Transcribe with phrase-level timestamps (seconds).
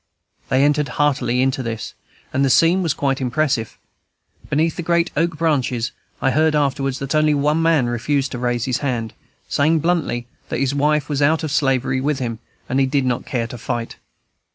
[0.49, 1.93] They entered heartily into this,
[2.33, 3.77] and the scene was quite impressive,
[4.49, 5.91] beneath the great oak branches.
[6.23, 9.13] I heard afterwards that only one man refused to raise his hand,
[9.47, 13.27] saying bluntly that his wife was out of slavery with him, and he did not
[13.27, 13.97] care to fight.